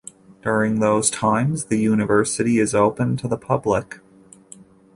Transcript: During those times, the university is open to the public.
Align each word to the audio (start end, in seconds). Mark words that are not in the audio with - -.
During 0.41 0.79
those 0.79 1.11
times, 1.11 1.65
the 1.65 1.77
university 1.77 2.57
is 2.57 2.73
open 2.73 3.17
to 3.17 3.27
the 3.27 3.37
public. 3.37 3.99